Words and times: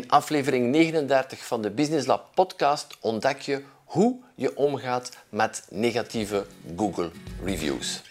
In 0.00 0.10
aflevering 0.10 0.70
39 0.70 1.46
van 1.46 1.62
de 1.62 1.70
Business 1.70 2.06
Lab 2.06 2.34
podcast 2.34 2.96
ontdek 3.00 3.40
je 3.40 3.62
hoe 3.84 4.20
je 4.34 4.56
omgaat 4.56 5.16
met 5.28 5.66
negatieve 5.70 6.46
Google 6.76 7.10
reviews. 7.44 8.02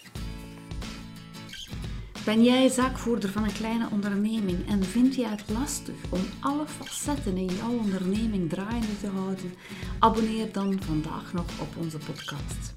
Ben 2.25 2.43
jij 2.43 2.67
zaakvoerder 2.67 3.29
van 3.29 3.43
een 3.43 3.53
kleine 3.53 3.87
onderneming 3.91 4.69
en 4.69 4.83
vind 4.83 5.15
jij 5.15 5.29
het 5.29 5.43
lastig 5.49 5.95
om 6.09 6.19
alle 6.39 6.67
facetten 6.67 7.37
in 7.37 7.45
jouw 7.45 7.77
onderneming 7.77 8.49
draaiende 8.49 8.99
te 9.01 9.07
houden? 9.07 9.53
Abonneer 9.99 10.51
dan 10.51 10.81
vandaag 10.85 11.33
nog 11.33 11.45
op 11.61 11.77
onze 11.77 11.97
podcast. 11.97 12.73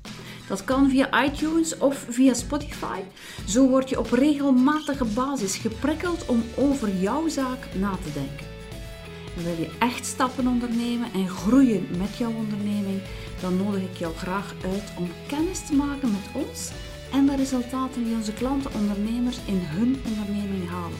Dat 0.48 0.64
kan 0.64 0.90
via 0.90 1.24
iTunes 1.24 1.78
of 1.78 2.06
via 2.08 2.34
Spotify. 2.34 3.00
Zo 3.46 3.68
word 3.68 3.88
je 3.88 3.98
op 3.98 4.10
regelmatige 4.10 5.04
basis 5.04 5.56
geprikkeld 5.56 6.26
om 6.26 6.44
over 6.56 6.96
jouw 6.96 7.28
zaak 7.28 7.74
na 7.74 7.96
te 8.04 8.12
denken. 8.12 8.51
Wil 9.34 9.56
je 9.58 9.70
echt 9.78 10.06
stappen 10.06 10.46
ondernemen 10.46 11.12
en 11.12 11.28
groeien 11.28 11.86
met 11.98 12.16
jouw 12.16 12.32
onderneming, 12.32 13.00
dan 13.40 13.56
nodig 13.56 13.82
ik 13.82 13.96
jou 13.96 14.14
graag 14.14 14.54
uit 14.64 14.92
om 14.98 15.08
kennis 15.26 15.66
te 15.66 15.74
maken 15.74 16.10
met 16.10 16.44
ons 16.44 16.70
en 17.12 17.26
de 17.26 17.36
resultaten 17.36 18.04
die 18.04 18.14
onze 18.14 18.32
klanten 18.32 18.74
ondernemers 18.74 19.38
in 19.46 19.60
hun 19.60 20.00
onderneming 20.06 20.68
halen. 20.68 20.98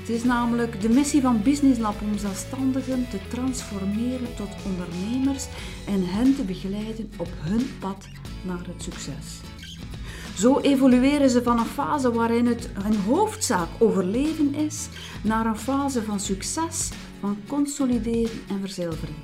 Het 0.00 0.08
is 0.08 0.24
namelijk 0.24 0.80
de 0.80 0.88
missie 0.88 1.20
van 1.20 1.42
Business 1.42 1.80
Lab 1.80 2.00
om 2.00 2.18
zelfstandigen 2.18 3.06
te 3.10 3.18
transformeren 3.28 4.34
tot 4.36 4.48
ondernemers 4.64 5.46
en 5.86 6.06
hen 6.06 6.36
te 6.36 6.42
begeleiden 6.42 7.10
op 7.16 7.28
hun 7.38 7.70
pad 7.80 8.08
naar 8.42 8.66
het 8.66 8.82
succes. 8.82 9.40
Zo 10.36 10.58
evolueren 10.58 11.30
ze 11.30 11.42
van 11.42 11.58
een 11.58 11.64
fase 11.64 12.12
waarin 12.12 12.46
het 12.46 12.68
hun 12.82 12.96
hoofdzaak 12.96 13.68
overleven 13.78 14.54
is, 14.54 14.88
naar 15.22 15.46
een 15.46 15.58
fase 15.58 16.02
van 16.02 16.20
succes, 16.20 16.90
van 17.22 17.38
consolideren 17.48 18.44
en 18.48 18.60
verzilveren. 18.60 19.14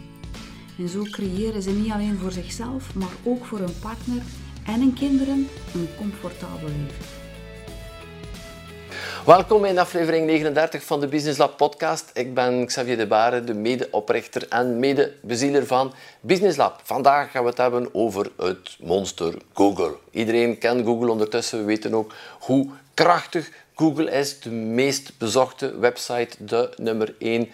En 0.78 0.88
zo 0.88 1.02
creëren 1.02 1.62
ze 1.62 1.70
niet 1.70 1.92
alleen 1.92 2.18
voor 2.18 2.32
zichzelf, 2.32 2.94
maar 2.94 3.12
ook 3.24 3.44
voor 3.44 3.58
hun 3.58 3.78
partner 3.80 4.22
en 4.66 4.80
hun 4.80 4.94
kinderen 4.94 5.48
een 5.74 5.88
comfortabel 5.96 6.68
leven. 6.68 7.04
Welkom 9.26 9.64
in 9.64 9.78
aflevering 9.78 10.26
39 10.26 10.84
van 10.84 11.00
de 11.00 11.06
Business 11.06 11.38
Lab 11.38 11.56
podcast. 11.56 12.10
Ik 12.14 12.34
ben 12.34 12.66
Xavier 12.66 12.96
de 12.96 13.06
Bare, 13.06 13.44
de 13.44 13.54
medeoprichter 13.54 14.48
en 14.48 14.78
medebezieler 14.78 15.66
van 15.66 15.92
Business 16.20 16.56
Lab. 16.56 16.80
Vandaag 16.84 17.30
gaan 17.30 17.42
we 17.42 17.48
het 17.48 17.58
hebben 17.58 17.94
over 17.94 18.30
het 18.36 18.76
monster 18.80 19.34
Google. 19.52 19.96
Iedereen 20.10 20.58
kent 20.58 20.84
Google 20.84 21.10
ondertussen. 21.10 21.58
We 21.58 21.64
weten 21.64 21.94
ook 21.94 22.14
hoe 22.40 22.70
krachtig 22.94 23.50
Google 23.74 24.10
is. 24.10 24.40
De 24.40 24.50
meest 24.50 25.18
bezochte 25.18 25.78
website, 25.78 26.44
de 26.44 26.72
nummer 26.76 27.14
1 27.18 27.48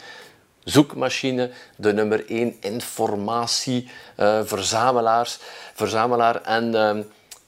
zoekmachine, 0.65 1.51
de 1.77 1.93
nummer 1.93 2.29
1 2.29 2.55
informatieverzamelaars, 2.61 5.39
verzamelaar. 5.75 6.43
En 6.43 6.75
ehm, 6.75 7.03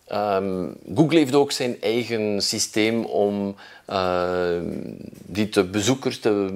ehm, 0.06 0.68
Google 0.94 1.18
heeft 1.18 1.34
ook 1.34 1.52
zijn 1.52 1.80
eigen 1.80 2.42
systeem 2.42 3.04
om 3.04 3.56
uh, 3.90 4.58
die 5.26 5.64
bezoekers, 5.64 6.20
de 6.20 6.48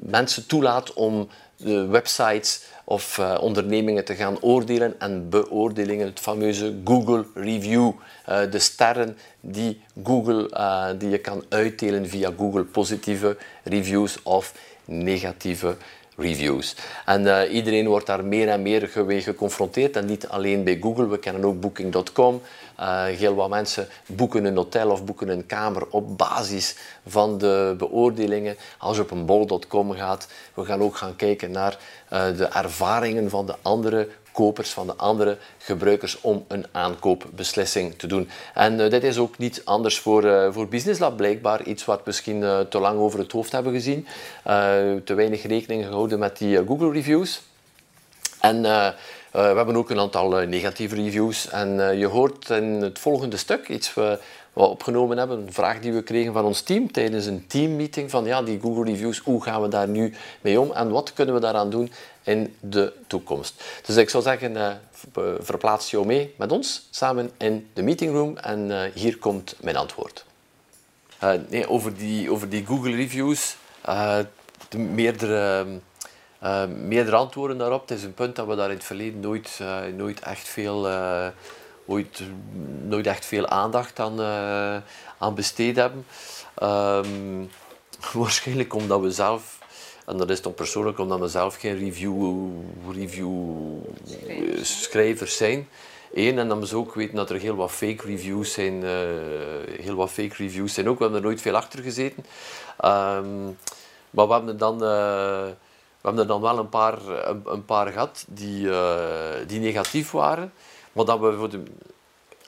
mensen 0.00 0.46
toelaat 0.46 0.92
om 0.92 1.28
de 1.56 1.86
websites 1.86 2.62
of 2.84 3.18
uh, 3.18 3.38
ondernemingen 3.40 4.04
te 4.04 4.14
gaan 4.14 4.40
oordelen 4.40 5.00
en 5.00 5.28
beoordelingen, 5.28 6.06
het 6.06 6.20
fameuze 6.20 6.74
Google 6.84 7.24
Review, 7.34 7.92
uh, 8.28 8.40
de 8.50 8.58
sterren 8.58 9.16
die, 9.40 9.82
Google, 10.04 10.50
uh, 10.52 10.86
die 10.98 11.08
je 11.08 11.18
kan 11.18 11.44
uitdelen 11.48 12.08
via 12.08 12.32
Google, 12.36 12.64
positieve 12.64 13.36
reviews 13.62 14.22
of 14.22 14.54
negatieve 14.84 15.76
reviews. 16.16 16.76
En 17.04 17.22
uh, 17.22 17.54
iedereen 17.54 17.88
wordt 17.88 18.06
daar 18.06 18.24
meer 18.24 18.48
en 18.48 18.62
meer 18.62 18.90
mee 19.06 19.22
geconfronteerd. 19.22 19.96
En 19.96 20.06
niet 20.06 20.28
alleen 20.28 20.64
bij 20.64 20.78
Google, 20.80 21.08
we 21.08 21.18
kennen 21.18 21.44
ook 21.44 21.60
Booking.com. 21.60 22.40
Uh, 22.80 23.04
heel 23.04 23.34
wat 23.34 23.48
mensen 23.48 23.88
boeken 24.06 24.44
een 24.44 24.56
hotel 24.56 24.90
of 24.90 25.04
boeken 25.04 25.28
een 25.28 25.46
kamer 25.46 25.86
op 25.90 26.18
basis 26.18 26.76
van 27.06 27.38
de 27.38 27.74
beoordelingen. 27.78 28.56
Als 28.78 28.96
je 28.96 29.02
op 29.02 29.10
een 29.10 29.26
bol.com 29.26 29.92
gaat, 29.92 30.28
we 30.54 30.64
gaan 30.64 30.82
ook 30.82 30.96
gaan 30.96 31.16
kijken 31.16 31.50
naar 31.50 31.78
uh, 32.12 32.36
de 32.36 32.44
ervaringen 32.44 33.30
van 33.30 33.46
de 33.46 33.54
andere 33.62 34.08
kopers, 34.34 34.70
van 34.70 34.86
de 34.86 34.94
andere 34.96 35.38
gebruikers 35.58 36.20
om 36.20 36.44
een 36.48 36.66
aankoopbeslissing 36.72 37.98
te 37.98 38.06
doen. 38.06 38.28
En 38.54 38.80
uh, 38.80 38.90
dit 38.90 39.04
is 39.04 39.18
ook 39.18 39.38
niet 39.38 39.62
anders 39.64 39.98
voor, 39.98 40.24
uh, 40.24 40.46
voor 40.50 40.68
Business 40.68 41.00
Lab 41.00 41.16
blijkbaar. 41.16 41.62
Iets 41.62 41.84
wat 41.84 42.06
misschien 42.06 42.40
uh, 42.40 42.60
te 42.60 42.78
lang 42.78 42.98
over 42.98 43.18
het 43.18 43.32
hoofd 43.32 43.52
hebben 43.52 43.72
gezien. 43.72 44.06
te 45.04 45.14
weinig 45.14 45.42
rekening 45.46 45.84
gehouden 45.84 46.18
met 46.18 46.38
die 46.38 46.66
Google 46.66 46.92
reviews. 46.92 47.42
En 48.40 48.62
we 49.30 49.38
hebben 49.38 49.76
ook 49.76 49.90
een 49.90 49.98
aantal 49.98 50.30
negatieve 50.30 50.94
reviews. 50.94 51.48
En 51.48 51.98
je 51.98 52.06
hoort 52.06 52.50
in 52.50 52.64
het 52.64 52.98
volgende 52.98 53.36
stuk 53.36 53.68
iets 53.68 53.94
wat 53.94 54.18
we 54.52 54.60
opgenomen 54.60 55.18
hebben, 55.18 55.38
een 55.38 55.52
vraag 55.52 55.80
die 55.80 55.92
we 55.92 56.02
kregen 56.02 56.32
van 56.32 56.44
ons 56.44 56.60
team 56.60 56.92
tijdens 56.92 57.26
een 57.26 57.46
teammeeting 57.46 58.10
van 58.10 58.24
ja, 58.24 58.42
die 58.42 58.60
Google 58.60 58.84
reviews, 58.84 59.18
hoe 59.18 59.42
gaan 59.42 59.62
we 59.62 59.68
daar 59.68 59.88
nu 59.88 60.14
mee 60.40 60.60
om 60.60 60.72
en 60.72 60.90
wat 60.90 61.12
kunnen 61.12 61.34
we 61.34 61.40
daaraan 61.40 61.70
doen 61.70 61.90
in 62.24 62.56
de 62.60 62.92
toekomst. 63.06 63.64
Dus 63.86 63.96
ik 63.96 64.10
zou 64.10 64.22
zeggen, 64.22 64.56
uh, 64.56 64.72
verplaats 65.38 65.90
jou 65.90 66.06
mee 66.06 66.34
met 66.38 66.52
ons 66.52 66.88
samen 66.90 67.30
in 67.38 67.70
de 67.72 67.82
meetingroom 67.82 68.36
en 68.36 68.70
uh, 68.70 68.82
hier 68.94 69.18
komt 69.18 69.56
mijn 69.60 69.76
antwoord. 69.76 70.24
Nee, 71.48 71.68
over, 71.68 71.96
die, 71.96 72.30
over 72.30 72.48
die 72.48 72.66
Google 72.66 72.94
reviews, 72.94 73.56
de 74.68 74.78
meerdere, 74.78 75.66
meerdere 76.68 77.16
antwoorden 77.16 77.58
daarop. 77.58 77.80
Het 77.80 77.98
is 77.98 78.04
een 78.04 78.14
punt 78.14 78.36
dat 78.36 78.46
we 78.46 78.54
daar 78.54 78.70
in 78.70 78.76
het 78.76 78.84
verleden 78.84 79.20
nooit, 79.20 79.60
nooit 79.96 80.20
echt 80.20 80.48
veel 80.48 80.86
ooit 81.86 82.22
nooit 82.82 83.06
echt 83.06 83.24
veel 83.24 83.48
aandacht 83.48 84.00
aan, 84.00 84.20
uh, 84.20 84.76
aan 85.18 85.34
besteed 85.34 85.76
hebben. 85.76 86.06
Um, 86.62 87.50
waarschijnlijk 88.12 88.74
omdat 88.74 89.00
we 89.00 89.10
zelf, 89.10 89.58
en 90.04 90.16
dat 90.16 90.30
is 90.30 90.40
toch 90.40 90.54
persoonlijk 90.54 90.98
omdat 90.98 91.20
we 91.20 91.28
zelf 91.28 91.56
geen 91.56 91.78
review, 91.78 92.48
review 92.92 93.32
schrijvers 94.62 95.36
zijn. 95.36 95.68
Eén, 96.14 96.38
en 96.38 96.48
dan 96.48 96.66
we 96.66 96.76
ook 96.76 96.94
weten 96.94 97.16
dat 97.16 97.30
er 97.30 97.40
heel 97.40 97.54
wat 97.54 97.70
fake 97.70 98.06
reviews 98.06 98.52
zijn. 98.52 98.82
Uh, 98.82 98.90
heel 99.80 99.94
wat 99.94 100.10
fake 100.10 100.34
reviews 100.36 100.74
zijn 100.74 100.88
ook. 100.88 100.98
We 100.98 101.02
hebben 101.02 101.20
er 101.20 101.26
nooit 101.26 101.40
veel 101.40 101.56
achter 101.56 101.82
gezeten. 101.82 102.24
Um, 102.84 103.58
maar 104.10 104.26
we 104.26 104.32
hebben 104.32 104.58
dan... 104.58 104.74
Uh, 104.74 105.46
we 106.00 106.10
hebben 106.10 106.28
er 106.28 106.28
dan 106.28 106.40
wel 106.40 106.58
een 106.58 106.68
paar, 106.68 107.08
een, 107.08 107.42
een 107.44 107.64
paar 107.64 107.92
gehad 107.92 108.24
die, 108.28 108.66
uh, 108.66 109.30
die 109.46 109.60
negatief 109.60 110.10
waren. 110.10 110.52
Maar 110.92 111.04
dat 111.04 111.20
we 111.20 111.32
voor 111.32 111.48
de, 111.50 111.62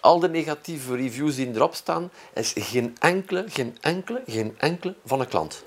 al 0.01 0.19
de 0.19 0.29
negatieve 0.29 0.97
reviews 0.97 1.35
die 1.37 1.55
erop 1.55 1.75
staan, 1.75 2.11
is 2.35 2.53
geen 2.57 2.97
enkele, 2.99 3.45
geen 3.49 3.77
enkele, 3.81 4.23
geen 4.27 4.55
enkele 4.59 4.95
van 5.05 5.21
een 5.21 5.29
klant. 5.29 5.65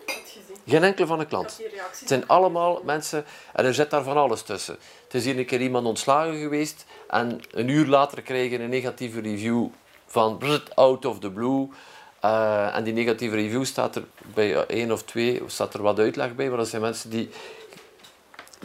Geen 0.68 0.84
enkele 0.84 1.08
van 1.08 1.20
een 1.20 1.28
klant. 1.28 1.60
Het 2.00 2.08
zijn 2.08 2.28
allemaal 2.28 2.82
mensen, 2.84 3.26
en 3.54 3.66
er 3.66 3.74
zit 3.74 3.90
daar 3.90 4.04
van 4.04 4.18
alles 4.18 4.42
tussen. 4.42 4.78
Het 5.04 5.14
is 5.14 5.26
hier 5.26 5.38
een 5.38 5.46
keer 5.46 5.62
iemand 5.62 5.86
ontslagen 5.86 6.40
geweest 6.40 6.86
en 7.08 7.42
een 7.52 7.68
uur 7.68 7.88
later 7.88 8.22
krijgen 8.22 8.62
een 8.62 8.70
negatieve 8.70 9.22
review 9.22 9.68
van 10.06 10.42
out 10.76 11.06
of 11.06 11.20
the 11.20 11.32
blue. 11.32 11.68
Uh, 12.26 12.76
en 12.76 12.84
die 12.84 12.94
negatieve 12.94 13.36
review 13.36 13.66
staat 13.66 13.96
er 13.96 14.04
bij 14.34 14.66
één 14.66 14.92
of 14.92 15.04
twee, 15.04 15.42
staat 15.46 15.74
er 15.74 15.82
wat 15.82 16.00
uitleg 16.00 16.36
bij, 16.36 16.48
maar 16.48 16.58
dat 16.58 16.68
zijn 16.68 16.82
mensen 16.82 17.10
die 17.10 17.30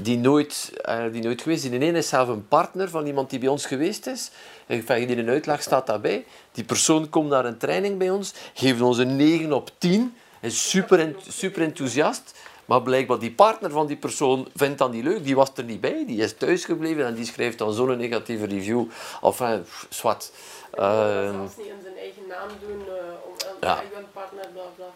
die 0.01 0.19
nooit, 0.19 0.73
uh, 0.89 1.03
die 1.13 1.23
nooit 1.23 1.43
geweest 1.43 1.63
Die 1.63 1.81
ene 1.81 1.99
is 1.99 2.09
zelf 2.09 2.29
een 2.29 2.49
partner 2.49 2.91
van 2.91 3.07
iemand 3.07 3.31
die 3.31 3.39
bij 3.39 3.49
ons 3.49 3.67
geweest 3.67 4.07
is. 4.07 4.31
En 4.67 4.87
in 4.87 5.19
een 5.19 5.29
uitleg 5.29 5.63
staat 5.63 5.87
daarbij. 5.87 6.25
Die 6.53 6.65
persoon 6.65 7.09
komt 7.09 7.29
naar 7.29 7.45
een 7.45 7.59
training 7.59 7.99
bij 7.99 8.11
ons, 8.11 8.35
geeft 8.55 8.81
ons 8.81 8.99
een 8.99 9.17
9 9.17 9.53
op 9.53 9.71
10, 9.79 10.15
is 10.45 10.71
super, 10.71 11.15
super 11.29 11.63
enthousiast. 11.63 12.35
Maar 12.65 12.83
blijkbaar 12.83 13.19
die 13.19 13.33
partner 13.33 13.71
van 13.71 13.87
die 13.87 13.97
persoon 13.97 14.49
vindt 14.55 14.79
dat 14.79 14.93
niet 14.93 15.05
leuk. 15.05 15.25
Die 15.25 15.37
was 15.37 15.51
er 15.55 15.65
niet 15.65 15.81
bij, 15.81 16.05
die 16.07 16.23
is 16.23 16.37
thuisgebleven 16.37 17.07
en 17.07 17.15
die 17.15 17.25
schrijft 17.25 17.59
dan 17.59 17.73
zo'n 17.73 17.97
negatieve 17.97 18.47
review. 18.47 18.85
Enfin, 19.23 19.65
zwart. 19.89 20.33
Uh, 20.75 21.31
zelfs 21.31 21.57
niet 21.57 21.67
in 21.67 21.81
zijn 21.83 21.97
eigen 21.97 22.23
naam 22.29 22.49
doen, 22.61 22.81
uh, 22.81 22.87
om 23.25 23.33
een 23.39 23.57
ja. 23.61 23.77
eigen 23.77 24.07
partner, 24.13 24.49
bla 24.53 24.63
bla. 24.77 24.87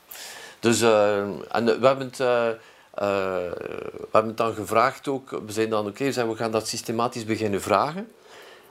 Dus 0.61 0.83
uh, 0.83 1.19
en 1.49 1.81
we 1.81 1.87
hebben 1.87 2.07
het 2.07 2.17
we 2.17 2.59
hebben 4.11 4.29
het 4.29 4.37
dan 4.37 4.55
gevraagd 4.55 5.09
ook. 5.09 5.31
We 5.31 5.53
zijn 5.53 5.71
dan 5.71 5.87
oké, 5.87 6.05
okay, 6.05 6.29
we 6.29 6.37
gaan 6.37 6.51
dat 6.51 6.69
systematisch 6.69 7.25
beginnen 7.25 7.63
vragen. 7.63 8.13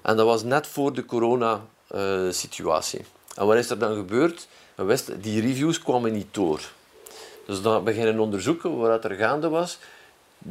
En 0.01 0.18
dat 0.18 0.25
was 0.25 0.44
net 0.44 0.68
voor 0.68 0.94
de 0.94 1.06
corona-situatie. 1.06 3.06
en 3.35 3.45
wat 3.45 3.56
is 3.56 3.69
er 3.69 3.80
dan 3.80 3.95
gebeurd? 3.95 4.47
We 4.77 4.83
wisten, 4.83 5.21
die 5.21 5.41
reviews 5.41 5.79
kwamen 5.79 6.13
niet 6.13 6.27
door. 6.31 6.62
Dus 7.45 7.62
dan 7.62 7.83
beginnen 7.83 8.19
onderzoeken 8.19 8.77
wat 8.77 9.03
er 9.03 9.15
gaande 9.15 9.50
was. 9.50 9.79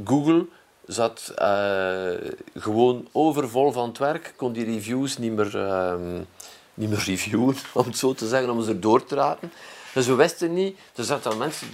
Google 0.04 0.46
zat 0.86 1.34
uh, 1.38 2.10
gewoon 2.54 3.08
overvol 3.12 3.72
van 3.72 3.88
het 3.88 3.98
werk, 3.98 4.32
kon 4.36 4.52
die 4.52 4.64
reviews 4.64 5.18
niet 5.18 5.32
meer, 5.32 5.56
uh, 5.56 5.94
niet 6.74 6.88
meer 6.88 7.02
reviewen, 7.06 7.56
om 7.74 7.84
het 7.84 7.98
zo 7.98 8.14
te 8.14 8.28
zeggen, 8.28 8.50
om 8.50 8.62
ze 8.62 8.78
door 8.78 9.04
te 9.04 9.14
raten. 9.14 9.52
Dus 9.94 10.06
we 10.06 10.14
wisten 10.14 10.54
niet, 10.54 10.78
er 10.94 11.04
zaten 11.04 11.38
mensen, 11.38 11.68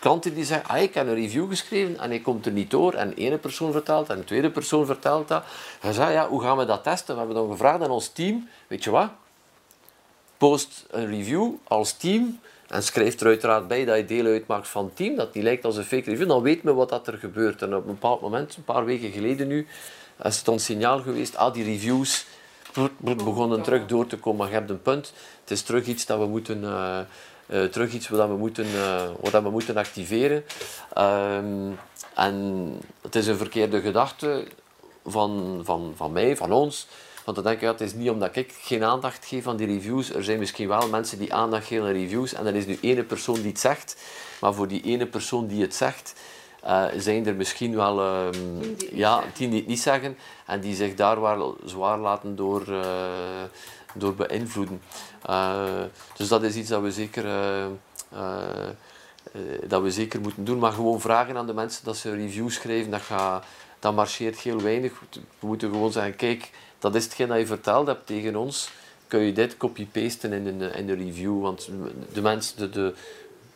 klanten 0.00 0.34
die 0.34 0.44
zeggen, 0.44 0.68
ah, 0.68 0.82
ik 0.82 0.94
heb 0.94 1.06
een 1.06 1.14
review 1.14 1.48
geschreven 1.48 1.98
en 1.98 2.12
ik 2.12 2.22
komt 2.22 2.46
er 2.46 2.52
niet 2.52 2.70
door. 2.70 2.92
En 2.92 3.14
ene 3.14 3.38
persoon 3.38 3.72
vertelt 3.72 4.08
en 4.08 4.16
de 4.16 4.24
tweede 4.24 4.50
persoon 4.50 4.86
vertelt 4.86 5.28
dat. 5.28 5.44
Hij 5.80 5.92
zei, 5.92 6.12
ja, 6.12 6.28
hoe 6.28 6.42
gaan 6.42 6.56
we 6.56 6.64
dat 6.64 6.82
testen? 6.82 7.14
We 7.14 7.20
hebben 7.20 7.36
dan 7.36 7.50
gevraagd 7.50 7.82
aan 7.82 7.90
ons 7.90 8.08
team, 8.08 8.48
weet 8.66 8.84
je 8.84 8.90
wat? 8.90 9.10
Post 10.38 10.84
een 10.90 11.06
review 11.06 11.52
als 11.64 11.92
team 11.92 12.40
en 12.68 12.82
schrijf 12.82 13.20
er 13.20 13.26
uiteraard 13.26 13.68
bij 13.68 13.84
dat 13.84 13.96
je 13.96 14.04
deel 14.04 14.24
uitmaakt 14.24 14.68
van 14.68 14.84
het 14.84 14.96
team, 14.96 15.16
dat 15.16 15.32
die 15.32 15.42
lijkt 15.42 15.64
als 15.64 15.76
een 15.76 15.84
fake 15.84 16.10
review. 16.10 16.28
Dan 16.28 16.42
weet 16.42 16.62
men 16.62 16.74
wat 16.74 16.88
dat 16.88 17.06
er 17.06 17.18
gebeurt. 17.18 17.62
En 17.62 17.74
op 17.74 17.80
een 17.80 17.92
bepaald 17.92 18.20
moment, 18.20 18.56
een 18.56 18.64
paar 18.64 18.84
weken 18.84 19.10
geleden 19.10 19.48
nu, 19.48 19.66
is 20.22 20.38
het 20.38 20.48
ons 20.48 20.64
signaal 20.64 21.00
geweest, 21.00 21.36
ah, 21.36 21.54
die 21.54 21.64
reviews 21.64 22.26
begonnen 22.98 23.62
terug 23.62 23.86
door 23.86 24.06
te 24.06 24.16
komen. 24.16 24.38
Maar 24.38 24.48
je 24.48 24.54
hebt 24.54 24.70
een 24.70 24.82
punt. 24.82 25.12
Het 25.40 25.50
is 25.50 25.62
terug 25.62 25.86
iets 25.86 26.06
dat 26.06 26.18
we 26.18 26.26
moeten, 26.26 26.62
uh, 26.62 26.98
uh, 27.46 27.64
terug 27.64 27.92
iets 27.92 28.08
wat 28.08 28.28
we 28.28 28.36
moeten, 28.36 28.66
uh, 28.66 29.02
wat 29.20 29.42
we 29.42 29.50
moeten 29.50 29.76
activeren. 29.76 30.44
Ehm, 30.92 31.70
en 32.14 32.74
het 33.02 33.14
is 33.14 33.26
een 33.26 33.36
verkeerde 33.36 33.80
gedachte 33.80 34.46
van, 35.04 35.60
van, 35.64 35.92
van 35.96 36.12
mij, 36.12 36.36
van 36.36 36.52
ons. 36.52 36.86
Want 37.28 37.40
dan 37.40 37.48
denk 37.48 37.58
ik, 37.62 37.66
ja, 37.66 37.72
het 37.72 37.80
is 37.80 37.94
niet 37.94 38.10
omdat 38.10 38.36
ik 38.36 38.54
geen 38.60 38.84
aandacht 38.84 39.26
geef 39.26 39.46
aan 39.46 39.56
die 39.56 39.66
reviews. 39.66 40.14
Er 40.14 40.24
zijn 40.24 40.38
misschien 40.38 40.68
wel 40.68 40.88
mensen 40.88 41.18
die 41.18 41.34
aandacht 41.34 41.66
geven 41.66 41.86
aan 41.86 41.92
reviews. 41.92 42.34
En 42.34 42.44
dat 42.44 42.54
is 42.54 42.66
nu 42.66 42.78
ene 42.80 43.02
persoon 43.02 43.34
die 43.34 43.46
het 43.46 43.60
zegt. 43.60 43.96
Maar 44.40 44.54
voor 44.54 44.68
die 44.68 44.82
ene 44.82 45.06
persoon 45.06 45.46
die 45.46 45.62
het 45.62 45.74
zegt, 45.74 46.14
uh, 46.64 46.84
zijn 46.96 47.26
er 47.26 47.34
misschien 47.34 47.74
wel 47.74 48.24
um, 48.24 48.76
ja, 48.92 49.22
tien 49.34 49.50
die 49.50 49.58
het 49.58 49.68
niet 49.68 49.80
zeggen 49.80 50.16
en 50.46 50.60
die 50.60 50.74
zich 50.74 50.94
daar 50.94 51.20
wel 51.20 51.56
zwaar 51.64 51.98
laten 51.98 52.36
door, 52.36 52.64
uh, 52.68 52.84
door 53.94 54.14
beïnvloeden. 54.14 54.82
Uh, 55.30 55.62
dus 56.16 56.28
dat 56.28 56.42
is 56.42 56.54
iets 56.54 56.68
dat 56.68 56.82
we 56.82 56.92
zeker, 56.92 57.24
dat 59.66 59.82
we 59.82 59.90
zeker 59.90 60.20
moeten 60.20 60.44
doen. 60.44 60.58
Maar 60.58 60.72
gewoon 60.72 61.00
vragen 61.00 61.36
aan 61.36 61.46
de 61.46 61.54
mensen 61.54 61.84
dat 61.84 61.96
ze 61.96 62.14
reviews 62.14 62.54
schrijven, 62.54 62.90
dat, 62.90 63.00
gaat, 63.00 63.44
dat 63.78 63.94
marcheert 63.94 64.38
heel 64.38 64.60
weinig. 64.60 64.92
We 65.38 65.46
moeten 65.46 65.70
gewoon 65.70 65.92
zeggen, 65.92 66.16
kijk, 66.16 66.50
dat 66.78 66.94
is 66.94 67.04
hetgeen 67.04 67.28
dat 67.28 67.38
je 67.38 67.46
verteld 67.46 67.86
hebt 67.86 68.06
tegen 68.06 68.36
ons. 68.36 68.70
Kun 69.06 69.20
je 69.20 69.32
dit 69.32 69.56
copy-pasten 69.56 70.32
in, 70.32 70.46
in, 70.46 70.60
in 70.74 70.86
de 70.86 70.94
review? 70.94 71.42
Want 71.42 71.68
de 72.12 72.20
mensen, 72.20 72.56
de, 72.56 72.70
de, 72.70 72.94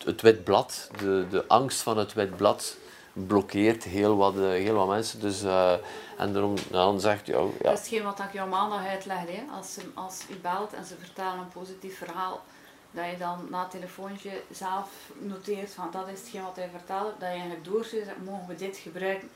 het 0.04 0.20
wit 0.20 0.44
blad, 0.44 0.90
de, 0.98 1.26
de 1.30 1.44
angst 1.46 1.80
van 1.80 1.98
het 1.98 2.12
wit 2.12 2.36
blad 2.36 2.76
blokkeert 3.12 3.84
heel 3.84 4.16
wat, 4.16 4.36
uh, 4.36 4.42
heel 4.42 4.74
wat 4.74 4.88
mensen. 4.88 5.20
Dus, 5.20 5.42
uh, 5.44 5.72
en 6.16 6.32
daarom 6.32 6.54
dan 6.70 7.00
zegt 7.00 7.26
je, 7.26 7.38
oh, 7.40 7.52
ja. 7.56 7.62
Dat 7.62 7.72
is 7.72 7.78
hetgeen 7.78 8.02
wat 8.02 8.18
ik 8.18 8.32
jou 8.32 8.48
maandag 8.48 8.86
uitleg. 8.86 9.18
Hè. 9.18 9.42
Als, 9.56 9.72
ze, 9.72 9.80
als 9.94 10.20
u 10.30 10.34
belt 10.34 10.72
en 10.72 10.84
ze 10.84 10.94
vertellen 10.98 11.38
een 11.38 11.48
positief 11.48 11.98
verhaal, 11.98 12.42
dat 12.90 13.04
je 13.10 13.16
dan 13.18 13.46
na 13.50 13.60
het 13.60 13.70
telefoontje 13.70 14.30
zelf 14.50 14.88
noteert 15.18 15.70
van 15.70 15.88
dat 15.92 16.08
is 16.08 16.20
hetgeen 16.20 16.42
wat 16.42 16.56
hij 16.56 16.68
vertelt, 16.70 17.12
dat 17.18 17.20
je 17.20 17.26
eigenlijk 17.26 17.64
doorstuurt, 17.64 18.24
mogen 18.24 18.46
we 18.46 18.54
dit 18.54 18.76
gebruiken 18.76 19.30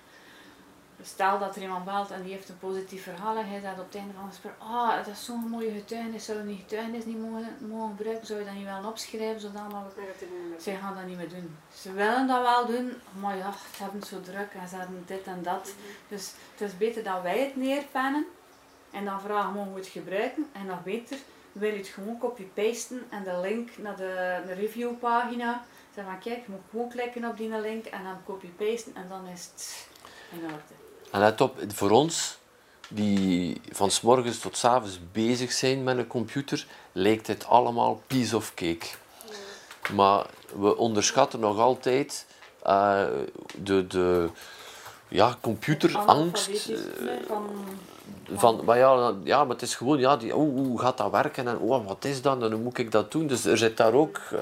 stel 1.02 1.38
dat 1.38 1.56
er 1.56 1.62
iemand 1.62 1.84
belt 1.84 2.10
en 2.10 2.22
die 2.22 2.32
heeft 2.32 2.48
een 2.48 2.58
positief 2.58 3.02
verhaal 3.02 3.36
en 3.36 3.48
hij 3.48 3.60
zegt 3.60 3.78
op 3.78 3.86
het 3.86 3.94
einde 3.94 4.12
van 4.12 4.22
het 4.24 4.32
gesprek, 4.32 4.52
ah, 4.58 4.96
dat 4.96 5.06
is 5.06 5.24
zo'n 5.24 5.48
mooie 5.48 5.70
getuigenis, 5.70 6.24
zou 6.24 6.38
je 6.38 6.46
die 6.46 6.56
getuigenis 6.56 7.04
niet 7.04 7.20
mogen, 7.20 7.56
mogen 7.68 7.96
gebruiken, 7.96 8.26
zou 8.26 8.38
je 8.38 8.44
dat 8.44 8.54
niet 8.54 8.64
wel 8.64 8.90
opschrijven, 8.90 9.40
zodat 9.40 9.62
we... 9.94 10.02
Zij 10.58 10.76
gaan 10.76 10.94
dat 10.94 11.06
niet 11.06 11.16
meer 11.16 11.28
doen. 11.28 11.56
Ze 11.74 11.92
willen 11.92 12.26
dat 12.26 12.42
wel 12.42 12.66
doen, 12.66 12.92
maar 13.20 13.36
ja, 13.36 13.52
ze 13.52 13.82
hebben 13.82 14.00
het 14.00 14.08
zo 14.08 14.20
druk 14.20 14.52
en 14.60 14.68
ze 14.68 14.76
hebben 14.76 15.02
dit 15.06 15.26
en 15.26 15.42
dat. 15.42 15.64
Mhm. 15.64 15.92
Dus 16.08 16.32
het 16.52 16.68
is 16.68 16.76
beter 16.76 17.02
dat 17.02 17.22
wij 17.22 17.38
het 17.38 17.56
neerpennen 17.56 18.26
en 18.90 19.04
dan 19.04 19.20
vragen, 19.20 19.52
mogen 19.52 19.72
we 19.72 19.78
het 19.78 19.88
gebruiken? 19.88 20.46
En 20.52 20.66
nog 20.66 20.82
beter, 20.82 21.18
wil 21.52 21.70
je 21.70 21.76
het 21.76 21.86
gewoon 21.86 22.18
copy-pasten 22.18 23.06
en 23.10 23.24
de 23.24 23.38
link 23.40 23.78
naar 23.78 23.96
de, 23.96 24.42
de 24.46 24.52
reviewpagina, 24.52 25.64
zeg 25.94 26.04
van 26.04 26.18
kijk, 26.18 26.46
je 26.46 26.50
moet 26.50 26.60
gewoon 26.70 26.88
klikken 26.88 27.24
op 27.24 27.36
die 27.36 27.60
link 27.60 27.86
en 27.86 28.04
dan 28.04 28.24
copy-pasten 28.24 28.94
en 28.94 29.08
dan 29.08 29.26
is 29.26 29.44
het 29.44 29.88
in 30.32 30.44
orde. 30.44 30.85
En 31.10 31.20
let 31.20 31.40
op, 31.40 31.58
voor 31.68 31.90
ons, 31.90 32.38
die 32.88 33.60
van 33.72 33.90
s 33.90 34.00
morgens 34.00 34.38
tot 34.38 34.56
s 34.56 34.64
avonds 34.64 34.98
bezig 35.12 35.52
zijn 35.52 35.84
met 35.84 35.98
een 35.98 36.06
computer, 36.06 36.66
lijkt 36.92 37.26
het 37.26 37.46
allemaal 37.46 38.02
piece 38.06 38.36
of 38.36 38.54
cake. 38.54 38.86
Maar 39.94 40.26
we 40.56 40.76
onderschatten 40.76 41.40
nog 41.40 41.58
altijd 41.58 42.26
uh, 42.66 43.04
de, 43.62 43.86
de 43.86 44.28
ja, 45.08 45.36
computerangst. 45.40 46.68
Uh, 46.68 46.78
van, 47.26 47.44
van, 48.32 48.64
maar 48.64 48.78
ja, 48.78 49.14
ja, 49.24 49.44
maar 49.44 49.52
het 49.52 49.62
is 49.62 49.74
gewoon, 49.74 49.98
ja, 49.98 50.16
die, 50.16 50.36
oh, 50.36 50.54
hoe 50.54 50.80
gaat 50.80 50.96
dat 50.98 51.10
werken 51.10 51.48
en 51.48 51.58
oh, 51.58 51.86
wat 51.86 52.04
is 52.04 52.22
dat 52.22 52.42
en 52.42 52.52
hoe 52.52 52.60
moet 52.60 52.78
ik 52.78 52.90
dat 52.90 53.12
doen? 53.12 53.26
Dus 53.26 53.44
er 53.44 53.58
zit 53.58 53.76
daar 53.76 53.92
ook... 53.92 54.20
Uh, 54.32 54.40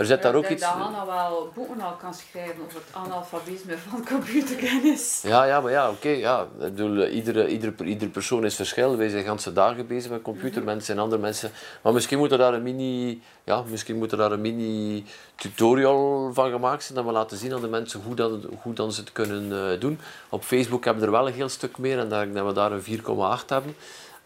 er 0.00 0.06
zit 0.06 0.22
daar 0.22 0.34
ook 0.34 0.48
iets... 0.48 0.62
dat 0.62 0.70
Hanna 0.70 1.06
wel 1.06 1.50
boeken 1.54 1.80
al 1.80 1.92
kan 1.92 2.14
schrijven 2.14 2.64
over 2.64 2.80
het 2.86 2.94
analfabisme 2.94 3.78
van 3.78 4.06
computerkennis. 4.16 5.22
Ja, 5.22 5.44
ja, 5.44 5.60
maar 5.60 5.72
ja, 5.72 5.90
oké. 5.90 6.08
ja. 6.08 6.42
Ik 6.42 6.48
bedoel, 6.58 7.06
iedere, 7.06 7.48
iedere, 7.48 7.84
iedere 7.84 8.10
persoon 8.10 8.44
is 8.44 8.54
verschillend. 8.54 8.98
Wij 8.98 9.08
zijn 9.08 9.24
ganse 9.24 9.52
dagen 9.52 9.86
bezig 9.86 10.10
met 10.10 10.22
computermensen 10.22 10.94
en 10.94 11.02
andere 11.02 11.20
mensen. 11.20 11.50
Maar 11.82 11.92
misschien 11.92 12.18
moet 12.18 12.32
er 12.32 12.38
daar 12.38 12.54
een 12.54 12.62
mini, 12.62 13.22
ja, 13.44 13.62
misschien 13.66 13.96
moet 13.96 14.12
er 14.12 14.18
daar 14.18 14.32
een 14.32 14.40
mini 14.40 15.04
tutorial 15.36 16.30
van 16.34 16.50
gemaakt 16.50 16.82
zijn. 16.82 16.98
Dat 16.98 17.06
we 17.06 17.12
laten 17.12 17.36
zien 17.36 17.52
aan 17.52 17.60
de 17.60 17.68
mensen 17.68 18.00
hoe, 18.00 18.14
dat, 18.14 18.32
hoe 18.62 18.72
dan 18.74 18.92
ze 18.92 19.00
het 19.00 19.12
kunnen 19.12 19.72
uh, 19.72 19.80
doen. 19.80 20.00
Op 20.28 20.42
Facebook 20.44 20.84
hebben 20.84 21.02
we 21.02 21.08
er 21.08 21.16
wel 21.16 21.26
een 21.26 21.34
heel 21.34 21.48
stuk 21.48 21.78
meer 21.78 21.98
en 21.98 22.08
dat, 22.08 22.34
dat 22.34 22.46
we 22.46 22.52
daar 22.52 22.72
een 22.72 22.82
4,8 22.82 23.46
hebben. 23.46 23.74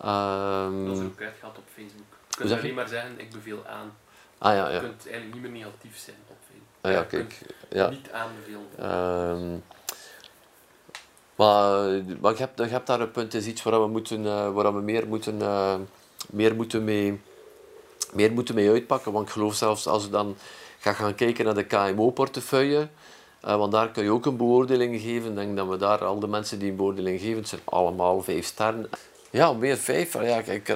Um, 0.05 0.87
dat 0.87 0.97
is 0.99 1.05
ook 1.05 1.21
uitgehaald 1.21 1.59
op 1.59 1.65
Facebook. 1.75 2.07
Je 2.29 2.37
kunt 2.37 2.53
alleen 2.53 2.75
maar 2.75 2.89
zeggen, 2.89 3.11
ik 3.17 3.31
beveel 3.31 3.67
aan. 3.67 3.93
Ah, 4.39 4.55
ja, 4.55 4.69
ja. 4.69 4.75
Je 4.75 4.81
kunt 4.81 5.07
eigenlijk 5.07 5.35
niet 5.35 5.43
meer 5.43 5.61
negatief 5.61 5.99
zijn 5.99 6.17
op. 6.29 6.37
Ah, 6.85 6.93
ja, 6.93 7.03
kijk. 7.03 7.39
Ja. 7.71 7.89
Niet 7.89 8.11
aanbevelen. 8.11 8.91
Um, 8.91 9.63
maar, 11.35 12.03
maar 12.21 12.33
je, 12.33 12.39
hebt, 12.39 12.59
je 12.59 12.65
hebt 12.65 12.87
daar 12.87 13.01
een 13.01 13.11
punt, 13.11 13.35
is 13.35 13.47
iets 13.47 13.63
waar 13.63 13.81
we, 13.81 13.87
moeten, 13.89 14.21
uh, 14.25 14.51
waar 14.51 14.75
we 14.75 14.81
meer, 14.81 15.09
moeten, 15.09 15.39
uh, 15.41 15.75
meer, 16.31 16.55
moeten 16.55 16.85
mee, 16.85 17.21
meer 18.13 18.33
moeten 18.33 18.55
mee 18.55 18.71
uitpakken. 18.71 19.13
Want 19.13 19.27
ik 19.27 19.33
geloof 19.33 19.55
zelfs 19.55 19.87
als 19.87 20.05
we 20.05 20.11
dan 20.11 20.37
gaan, 20.79 20.95
gaan 20.95 21.15
kijken 21.15 21.45
naar 21.45 21.55
de 21.55 21.65
KMO-portefeuille, 21.65 22.89
uh, 23.45 23.57
want 23.57 23.73
daar 23.73 23.91
kun 23.91 24.05
je 24.05 24.11
ook 24.11 24.27
een 24.27 24.37
beoordeling 24.37 25.01
geven. 25.01 25.31
Ik 25.31 25.37
denk 25.37 25.57
dat 25.57 25.69
we 25.69 25.77
daar, 25.77 26.05
al 26.05 26.19
de 26.19 26.29
mensen 26.29 26.59
die 26.59 26.71
een 26.71 26.77
beoordeling 26.77 27.21
geven, 27.21 27.45
zijn 27.45 27.61
allemaal 27.65 28.23
vijf 28.23 28.47
sterren. 28.47 28.91
Ja, 29.35 29.53
meer 29.53 29.77
vijf. 29.77 30.13
Ja, 30.13 30.39
ik, 30.39 30.67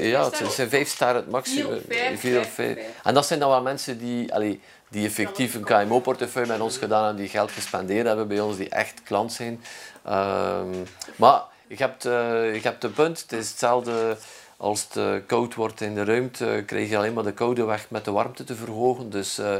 ja, 0.00 0.24
het 0.24 0.52
zijn 0.52 0.68
vijf 0.68 0.88
sterren 0.88 1.16
het 1.16 1.30
maximum. 1.30 1.80
Vier 2.14 2.40
of 2.40 2.48
vijf. 2.52 2.78
En 3.04 3.14
dat 3.14 3.26
zijn 3.26 3.38
dan 3.38 3.48
wel 3.48 3.62
mensen 3.62 3.98
die, 3.98 4.34
allee, 4.34 4.60
die 4.88 5.06
effectief 5.06 5.54
een 5.54 5.64
KMO-portefeuille 5.64 6.52
met 6.52 6.60
ons 6.60 6.76
gedaan 6.76 7.04
hebben, 7.04 7.22
die 7.22 7.30
geld 7.30 7.50
gespendeerd 7.50 8.06
hebben 8.06 8.28
bij 8.28 8.40
ons, 8.40 8.56
die 8.56 8.68
echt 8.68 9.02
klant 9.02 9.32
zijn. 9.32 9.64
Um, 10.06 10.86
maar 11.16 11.42
je 11.66 11.74
hebt, 11.76 12.06
uh, 12.06 12.12
je 12.54 12.60
hebt 12.62 12.84
een 12.84 12.92
punt, 12.92 13.20
het 13.20 13.32
is 13.32 13.48
hetzelfde 13.48 14.16
als 14.56 14.82
het 14.82 14.96
uh, 14.96 15.14
koud 15.26 15.54
wordt 15.54 15.80
in 15.80 15.94
de 15.94 16.04
ruimte, 16.04 16.62
krijg 16.66 16.88
je 16.88 16.96
alleen 16.96 17.12
maar 17.12 17.24
de 17.24 17.32
koude 17.32 17.64
weg 17.64 17.90
met 17.90 18.04
de 18.04 18.10
warmte 18.10 18.44
te 18.44 18.54
verhogen. 18.54 19.10
Dus 19.10 19.38
uh, 19.38 19.54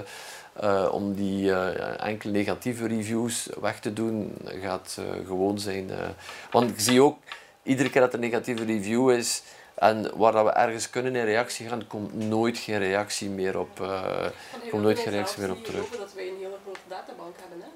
uh, 0.62 0.88
om 0.90 1.14
die 1.14 1.52
enkele 1.96 2.32
negatieve 2.32 2.87
reviews 2.87 3.49
weg 3.61 3.80
te 3.80 3.92
doen, 3.92 4.37
gaat 4.62 4.99
gewoon 5.26 5.58
zijn. 5.58 5.90
want 6.50 6.70
ik 6.70 6.80
zie 6.80 7.02
ook 7.02 7.18
iedere 7.68 7.90
keer 7.90 8.00
dat 8.00 8.12
er 8.12 8.18
een 8.18 8.25
negatieve 8.25 8.64
review 8.64 9.10
is 9.10 9.42
en 9.75 10.10
waar 10.16 10.32
dat 10.32 10.44
we 10.44 10.50
ergens 10.50 10.90
kunnen 10.90 11.16
in 11.16 11.25
reactie 11.25 11.68
gaan, 11.68 11.87
komt 11.87 12.14
nooit 12.14 12.58
geen 12.58 12.78
reactie 12.78 13.28
meer 13.28 13.58
op, 13.58 13.80
uh, 13.80 14.26
komt 14.70 14.82
nooit 14.82 14.98
geen 14.98 15.12
reactie 15.12 15.42
meer 15.42 15.50
op 15.50 15.64
terug. 15.64 15.88
dat 15.88 16.12
wij 16.14 16.28
een 16.28 16.37
hele 16.37 16.56
grote 16.64 16.80
databank 16.88 17.34
hebben, 17.40 17.60
hè? 17.60 17.68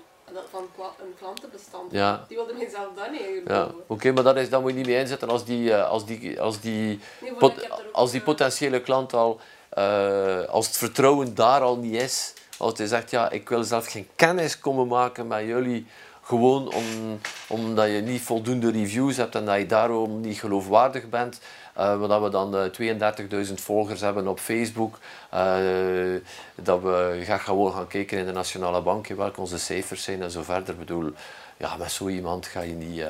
van 0.50 0.68
een 1.00 1.14
klantenbestand. 1.18 1.92
Ja. 1.92 2.24
Die 2.28 2.36
wilde 2.36 2.52
mij 2.52 2.68
zelf 2.68 2.88
dan 2.96 3.12
niet 3.12 3.20
Ja, 3.46 3.70
oké, 3.86 4.12
maar 4.12 4.22
dat, 4.22 4.36
is, 4.36 4.50
dat 4.50 4.60
moet 4.60 4.70
je 4.70 4.76
niet 4.76 4.86
mee 4.86 4.98
inzetten 4.98 5.28
als 5.28 5.44
die, 5.44 5.74
eh, 5.74 5.88
als 5.88 6.06
die, 6.06 6.40
als 6.40 6.60
die, 6.60 7.00
pot, 7.38 7.52
als 7.92 8.10
die 8.10 8.20
potentiële 8.20 8.80
klant 8.80 9.12
al, 9.12 9.40
uh, 9.78 10.44
als 10.44 10.66
het 10.66 10.76
vertrouwen 10.76 11.34
daar 11.34 11.60
al 11.60 11.76
niet 11.76 11.94
is, 11.94 12.34
als 12.58 12.78
hij 12.78 12.86
zegt, 12.86 13.10
ja, 13.10 13.30
ik 13.30 13.48
wil 13.48 13.64
zelf 13.64 13.86
geen 13.86 14.08
kennis 14.16 14.58
komen 14.58 14.86
maken 14.86 15.26
met 15.26 15.44
jullie, 15.44 15.86
gewoon 16.32 16.72
om, 16.72 17.20
omdat 17.46 17.90
je 17.90 18.00
niet 18.00 18.22
voldoende 18.22 18.70
reviews 18.70 19.16
hebt 19.16 19.34
en 19.34 19.44
dat 19.44 19.58
je 19.58 19.66
daarom 19.66 20.20
niet 20.20 20.38
geloofwaardig 20.38 21.08
bent. 21.08 21.40
Uh, 21.78 22.08
dat 22.08 22.22
we 22.22 22.28
dan 22.30 22.54
uh, 22.54 23.46
32.000 23.48 23.54
volgers 23.54 24.00
hebben 24.00 24.28
op 24.28 24.38
Facebook. 24.38 24.98
Uh, 25.34 26.20
dat 26.54 26.82
we 26.82 27.20
gaan 27.24 27.40
gewoon 27.40 27.72
gaan 27.72 27.86
kijken 27.86 28.18
in 28.18 28.26
de 28.26 28.32
Nationale 28.32 28.82
Bank 28.82 29.06
welke 29.06 29.40
onze 29.40 29.58
cijfers 29.58 30.02
zijn 30.02 30.22
en 30.22 30.30
zo 30.30 30.42
verder. 30.42 30.72
Ik 30.72 30.78
bedoel, 30.78 31.12
ja, 31.56 31.76
met 31.76 31.92
zo 31.92 32.08
iemand 32.08 32.46
ga 32.46 32.60
je 32.60 32.72
niet, 32.72 33.04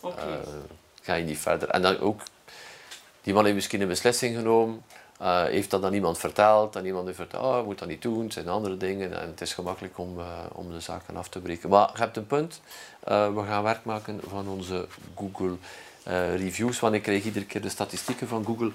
okay. 0.00 0.38
ga 1.02 1.14
je 1.14 1.24
niet 1.24 1.38
verder. 1.38 1.68
En 1.68 1.82
dan 1.82 1.98
ook, 1.98 2.20
die 3.22 3.34
man 3.34 3.44
heeft 3.44 3.54
misschien 3.54 3.80
een 3.80 3.88
beslissing 3.88 4.36
genomen. 4.36 4.82
Uh, 5.24 5.44
heeft 5.44 5.70
dat 5.70 5.82
dan 5.82 5.92
iemand 5.92 6.18
verteld 6.18 6.76
en 6.76 6.86
iemand 6.86 7.04
heeft 7.04 7.18
verteld, 7.18 7.44
oh, 7.44 7.56
je 7.56 7.64
moet 7.64 7.78
dat 7.78 7.88
niet 7.88 8.02
doen, 8.02 8.24
het 8.24 8.32
zijn 8.32 8.48
andere 8.48 8.76
dingen 8.76 9.20
en 9.20 9.26
het 9.28 9.40
is 9.40 9.52
gemakkelijk 9.52 9.98
om, 9.98 10.18
uh, 10.18 10.26
om 10.52 10.72
de 10.72 10.80
zaken 10.80 11.16
af 11.16 11.28
te 11.28 11.38
breken. 11.38 11.68
Maar 11.68 11.90
je 11.92 11.98
hebt 11.98 12.16
een 12.16 12.26
punt, 12.26 12.60
uh, 13.08 13.34
we 13.34 13.42
gaan 13.42 13.62
werk 13.62 13.84
maken 13.84 14.20
van 14.28 14.48
onze 14.48 14.86
Google 15.14 15.56
reviews, 16.36 16.80
want 16.80 16.94
ik 16.94 17.02
krijg 17.02 17.24
iedere 17.24 17.44
keer 17.44 17.60
de 17.60 17.68
statistieken 17.68 18.28
van 18.28 18.44
Google 18.44 18.70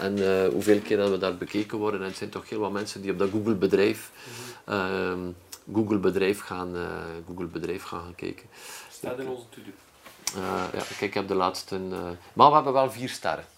en 0.00 0.46
hoeveel 0.52 0.80
keer 0.80 0.96
dat 0.96 1.10
we 1.10 1.18
daar 1.18 1.36
bekeken 1.36 1.78
worden. 1.78 2.00
En 2.00 2.06
het 2.06 2.16
zijn 2.16 2.30
toch 2.30 2.48
heel 2.48 2.58
wat 2.58 2.72
mensen 2.72 3.02
die 3.02 3.12
op 3.12 3.18
dat 3.18 3.30
Google 3.30 3.54
bedrijf, 3.54 4.10
ehm, 4.64 5.18
Google 5.72 5.98
bedrijf 5.98 6.40
gaan, 6.40 6.74
Google 7.26 7.46
bedrijf 7.46 7.82
gaan, 7.82 8.00
gaan 8.00 8.14
kijken. 8.14 8.46
Staat 8.90 9.18
in 9.18 9.28
onze 9.28 9.44
to-do. 9.48 9.70
ja, 10.72 10.82
kijk, 10.88 11.00
ik 11.00 11.14
heb 11.14 11.28
de 11.28 11.34
laatste... 11.34 11.78
maar 12.32 12.48
we 12.48 12.54
hebben 12.54 12.72
wel 12.72 12.90
vier 12.90 13.08
sterren. 13.08 13.53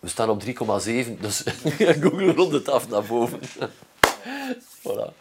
We 0.00 0.08
staan 0.08 0.30
op 0.30 0.42
3,7, 0.44 0.52
dus 1.20 1.42
Google 2.02 2.32
rondt 2.32 2.52
het 2.52 2.68
af 2.68 2.88
naar 2.88 3.02
boven. 3.02 3.40
voilà. 4.82 5.12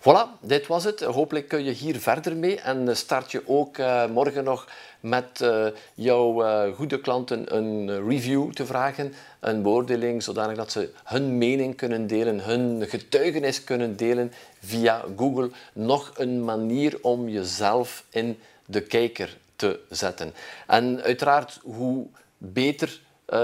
Voilà, 0.00 0.38
dit 0.40 0.66
was 0.66 0.84
het. 0.84 1.00
Hopelijk 1.00 1.48
kun 1.48 1.64
je 1.64 1.70
hier 1.70 2.00
verder 2.00 2.36
mee 2.36 2.60
en 2.60 2.96
start 2.96 3.30
je 3.30 3.42
ook 3.46 3.78
uh, 3.78 4.06
morgen 4.06 4.44
nog 4.44 4.68
met 5.00 5.40
uh, 5.42 5.66
jouw 5.94 6.44
uh, 6.44 6.74
goede 6.74 7.00
klanten 7.00 7.56
een 7.56 8.08
review 8.08 8.52
te 8.52 8.66
vragen, 8.66 9.14
een 9.40 9.62
beoordeling, 9.62 10.22
zodanig 10.22 10.56
dat 10.56 10.72
ze 10.72 10.90
hun 11.04 11.38
mening 11.38 11.76
kunnen 11.76 12.06
delen, 12.06 12.40
hun 12.40 12.88
getuigenis 12.88 13.64
kunnen 13.64 13.96
delen 13.96 14.32
via 14.62 15.04
Google. 15.16 15.50
Nog 15.72 16.12
een 16.16 16.44
manier 16.44 16.98
om 17.02 17.28
jezelf 17.28 18.04
in 18.10 18.38
de 18.66 18.80
kijker 18.80 19.36
te 19.56 19.80
zetten. 19.90 20.34
En 20.66 21.02
uiteraard, 21.02 21.60
hoe 21.62 22.06
beter 22.38 23.00
uh, 23.28 23.38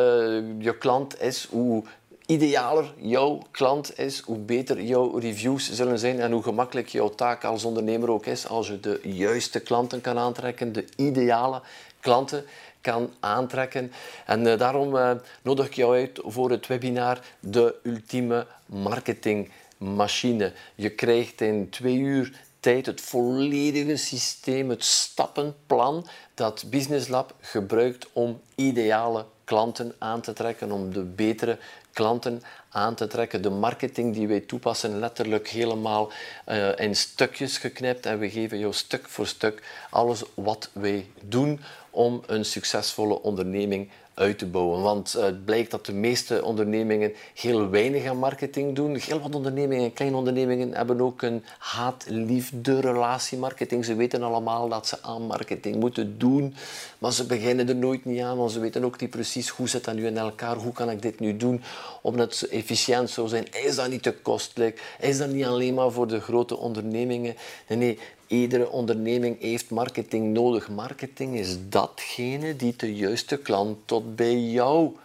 je 0.59 0.77
klant 0.79 1.21
is, 1.21 1.49
hoe 1.51 1.83
idealer 2.27 2.95
jouw 2.97 3.43
klant 3.51 3.99
is, 3.99 4.21
hoe 4.21 4.39
beter 4.39 4.83
jouw 4.83 5.19
reviews 5.19 5.73
zullen 5.73 5.99
zijn 5.99 6.21
en 6.21 6.33
hoe 6.33 6.43
gemakkelijk 6.43 6.89
jouw 6.89 7.09
taak 7.09 7.45
als 7.45 7.65
ondernemer 7.65 8.11
ook 8.11 8.27
is 8.27 8.49
als 8.49 8.67
je 8.67 8.81
de 8.81 9.01
juiste 9.03 9.61
klanten 9.61 10.01
kan 10.01 10.19
aantrekken, 10.19 10.73
de 10.73 10.85
ideale 10.97 11.63
klanten 12.01 12.45
kan 12.81 13.11
aantrekken. 13.21 13.93
En 14.27 14.47
uh, 14.47 14.59
daarom 14.59 14.97
uh, 14.97 15.11
nodig 15.43 15.67
ik 15.67 15.75
jou 15.75 15.97
uit 15.97 16.21
voor 16.23 16.51
het 16.51 16.67
webinar 16.67 17.21
De 17.41 17.75
Ultieme 17.83 18.47
Marketingmachine. 18.67 20.53
Je 20.75 20.91
krijgt 20.91 21.41
in 21.41 21.71
twee 21.71 21.97
uur 21.97 22.33
het 22.65 23.01
volledige 23.01 23.97
systeem, 23.97 24.71
het 24.71 24.85
stappenplan 24.85 26.07
dat 26.35 26.65
Business 26.67 27.09
Lab 27.09 27.35
gebruikt 27.41 28.07
om 28.13 28.41
ideale 28.55 29.25
klanten 29.45 29.95
aan 29.99 30.21
te 30.21 30.33
trekken, 30.33 30.73
om 30.73 30.93
de 30.93 31.03
betere 31.03 31.59
klanten 31.93 32.43
aan 32.69 32.95
te 32.95 33.07
trekken. 33.07 33.43
De 33.43 33.51
marketing 33.51 34.15
die 34.15 34.29
wij 34.29 34.41
toepassen, 34.41 34.99
letterlijk 34.99 35.49
helemaal 35.49 36.13
uh, 36.49 36.79
in 36.79 36.97
stukjes 36.97 37.59
geknipt. 37.59 38.07
En 38.07 38.19
we 38.19 38.31
geven 38.31 38.59
jou 38.59 38.73
stuk 38.73 39.09
voor 39.09 39.27
stuk 39.27 39.63
alles 39.91 40.23
wat 40.35 40.71
wij 40.73 41.07
doen 41.23 41.61
om 41.91 42.23
een 42.27 42.45
succesvolle 42.45 43.23
onderneming 43.23 43.91
uit 44.15 44.39
te 44.39 44.47
bouwen. 44.47 44.83
Want 44.83 45.15
uh, 45.17 45.23
het 45.23 45.45
blijkt 45.45 45.71
dat 45.71 45.87
de 45.87 45.93
meeste 45.93 46.45
ondernemingen 46.45 47.13
heel 47.35 47.71
weinig 47.71 48.07
aan 48.07 48.19
marketing 48.19 48.75
doen. 48.75 48.97
Heel 48.97 49.21
wat 49.21 49.35
ondernemingen, 49.35 49.93
kleine 49.93 50.17
ondernemingen, 50.17 50.75
hebben 50.75 51.01
ook 51.01 51.23
een 51.23 51.45
haat-liefde 51.59 52.81
relatie 52.81 53.39
marketing. 53.39 53.85
Ze 53.85 53.95
weten 53.95 54.23
allemaal 54.23 54.69
dat 54.69 54.87
ze 54.87 55.03
aan 55.03 55.23
marketing 55.23 55.77
moeten 55.77 56.19
doen, 56.19 56.55
maar 56.99 57.13
ze 57.13 57.27
beginnen 57.27 57.69
er 57.69 57.77
nooit 57.77 58.05
niet 58.05 58.21
aan, 58.21 58.37
want 58.37 58.53
ze 58.53 58.61
weten 58.61 58.85
ook 58.85 59.01
niet 59.01 59.11
precies 59.11 59.49
hoe 59.49 59.69
zit 59.69 59.85
dat 59.85 59.95
nu 59.95 60.07
in 60.07 60.19
elkaar, 60.19 60.57
hoe 60.57 60.73
kan 60.73 60.91
ik 60.91 61.03
dit 61.03 61.21
nu 61.21 61.37
doen 61.37 61.63
om 62.03 62.19
het 62.19 62.49
efficiënt 62.51 63.11
zou 63.11 63.29
zijn. 63.29 63.47
Is 63.65 63.77
dat 63.77 63.89
niet 63.91 64.03
te 64.03 64.13
kostelijk? 64.13 64.97
Is 65.01 65.19
dat 65.19 65.29
niet 65.29 65.45
alleen 65.45 65.75
maar 65.75 65.91
voor 65.91 66.07
de 66.07 66.21
grote 66.21 66.57
ondernemingen? 66.57 67.37
Nee, 67.69 67.79
nee 67.79 67.99
Iedere 68.27 68.71
onderneming 68.71 69.41
heeft 69.41 69.71
marketing 69.71 70.33
nodig. 70.33 70.69
Marketing 70.69 71.37
is 71.39 71.57
datgene 71.69 72.57
die 72.57 72.77
de 72.77 72.95
juiste 72.95 73.37
klant 73.37 73.79
tot 73.85 74.17
bij 74.17 74.39
jou 74.39 74.97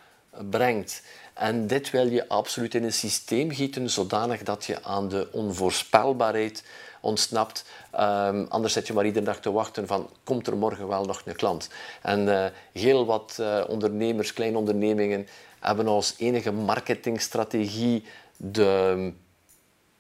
brengt. 0.49 1.03
En 1.33 1.67
dit 1.67 1.89
wil 1.89 2.07
je 2.07 2.27
absoluut 2.27 2.75
in 2.75 2.83
een 2.83 2.93
systeem 2.93 3.51
gieten, 3.51 3.89
zodanig 3.89 4.43
dat 4.43 4.65
je 4.65 4.83
aan 4.83 5.09
de 5.09 5.27
onvoorspelbaarheid 5.31 6.63
ontsnapt. 7.01 7.65
Um, 7.93 8.45
anders 8.49 8.73
zit 8.73 8.88
je 8.88 8.93
maar 8.93 9.05
iedere 9.05 9.25
dag 9.25 9.39
te 9.39 9.51
wachten 9.51 9.88
van, 9.88 10.09
komt 10.23 10.47
er 10.47 10.57
morgen 10.57 10.88
wel 10.88 11.05
nog 11.05 11.21
een 11.25 11.35
klant? 11.35 11.69
En 12.01 12.27
uh, 12.27 12.45
heel 12.73 13.05
wat 13.05 13.38
uh, 13.39 13.63
ondernemers, 13.67 14.33
kleine 14.33 14.57
ondernemingen, 14.57 15.27
hebben 15.59 15.88
als 15.88 16.15
enige 16.17 16.51
marketingstrategie 16.51 18.03
de 18.38 19.11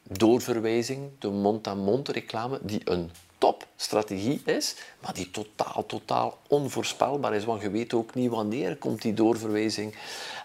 doorverwijzing, 0.09 1.09
de 1.19 1.29
mond-aan-mond 1.29 2.07
reclame, 2.07 2.59
die 2.61 2.81
een 2.83 3.11
topstrategie 3.37 4.41
is, 4.45 4.75
maar 4.99 5.13
die 5.13 5.31
totaal, 5.31 5.85
totaal 5.85 6.37
onvoorspelbaar 6.47 7.35
is. 7.35 7.45
Want 7.45 7.61
je 7.61 7.69
weet 7.69 7.93
ook 7.93 8.13
niet 8.13 8.29
wanneer 8.29 8.77
komt 8.77 9.01
die 9.01 9.13
doorverwijzing. 9.13 9.95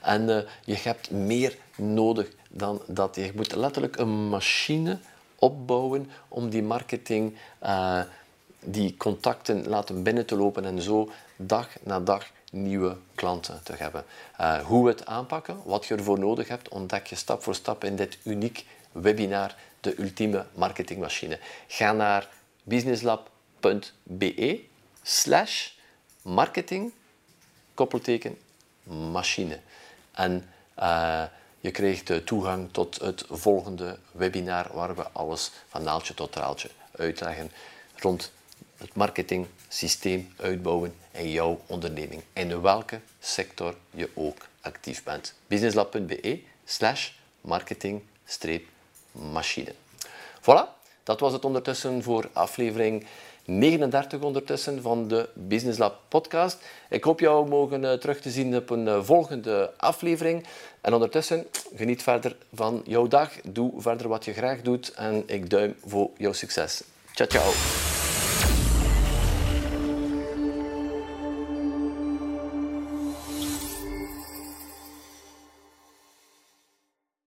En 0.02 0.28
uh, 0.28 0.38
je 0.64 0.76
hebt 0.82 1.10
meer 1.10 1.56
nodig 1.76 2.28
dan 2.50 2.82
dat. 2.86 3.16
Je 3.16 3.32
moet 3.34 3.54
letterlijk 3.54 3.96
een 3.96 4.28
machine 4.28 4.98
opbouwen 5.38 6.10
om 6.28 6.50
die 6.50 6.62
marketing, 6.62 7.36
uh, 7.62 8.00
die 8.60 8.96
contacten 8.96 9.68
laten 9.68 10.02
binnen 10.02 10.26
te 10.26 10.36
lopen 10.36 10.64
en 10.64 10.82
zo 10.82 11.10
dag 11.36 11.68
na 11.82 12.00
dag 12.00 12.30
nieuwe 12.50 12.96
klanten 13.14 13.60
te 13.64 13.72
hebben. 13.76 14.04
Uh, 14.40 14.58
hoe 14.58 14.84
we 14.84 14.90
het 14.90 15.06
aanpakken, 15.06 15.56
wat 15.64 15.86
je 15.86 15.94
ervoor 15.94 16.18
nodig 16.18 16.48
hebt, 16.48 16.68
ontdek 16.68 17.06
je 17.06 17.16
stap 17.16 17.42
voor 17.42 17.54
stap 17.54 17.84
in 17.84 17.96
dit 17.96 18.18
uniek 18.24 18.64
webinar 18.94 19.56
De 19.80 19.98
Ultieme 19.98 20.46
Marketingmachine. 20.54 21.38
Ga 21.68 21.92
naar 21.92 22.28
businesslab.be 22.62 24.64
slash 25.02 25.70
marketing 26.22 26.92
koppelteken 27.74 28.38
machine. 29.12 29.58
En 30.12 30.48
uh, 30.78 31.22
je 31.60 31.70
krijgt 31.70 32.26
toegang 32.26 32.68
tot 32.72 33.00
het 33.00 33.24
volgende 33.28 33.98
webinar 34.12 34.70
waar 34.72 34.96
we 34.96 35.08
alles 35.12 35.50
van 35.68 35.82
naaldje 35.82 36.14
tot 36.14 36.32
traaltje 36.32 36.70
uitleggen 36.96 37.50
rond 37.96 38.32
het 38.76 38.94
marketingsysteem 38.94 40.32
uitbouwen 40.36 40.94
in 41.10 41.30
jouw 41.30 41.60
onderneming. 41.66 42.22
In 42.32 42.60
welke 42.60 43.00
sector 43.20 43.76
je 43.90 44.10
ook 44.14 44.46
actief 44.60 45.02
bent. 45.02 45.34
businesslab.be 45.46 46.42
slash 46.64 47.10
marketing 47.40 48.02
machine. 49.32 49.72
Voilà, 50.40 50.68
dat 51.02 51.20
was 51.20 51.32
het 51.32 51.44
ondertussen 51.44 52.02
voor 52.02 52.28
aflevering 52.32 53.06
39 53.44 54.20
ondertussen 54.20 54.82
van 54.82 55.08
de 55.08 55.28
Business 55.34 55.78
Lab 55.78 56.00
podcast. 56.08 56.58
Ik 56.88 57.04
hoop 57.04 57.20
jou 57.20 57.48
mogen 57.48 57.82
uh, 57.82 57.92
terug 57.92 58.20
te 58.20 58.30
zien 58.30 58.56
op 58.56 58.70
een 58.70 58.86
uh, 58.86 59.02
volgende 59.02 59.72
aflevering. 59.76 60.44
En 60.80 60.92
ondertussen, 60.92 61.46
geniet 61.74 62.02
verder 62.02 62.36
van 62.54 62.82
jouw 62.86 63.06
dag. 63.06 63.30
Doe 63.48 63.72
verder 63.76 64.08
wat 64.08 64.24
je 64.24 64.32
graag 64.32 64.60
doet 64.60 64.92
en 64.92 65.22
ik 65.26 65.50
duim 65.50 65.74
voor 65.86 66.10
jouw 66.16 66.32
succes. 66.32 66.82
Ciao, 67.12 67.28
ciao. 67.28 67.93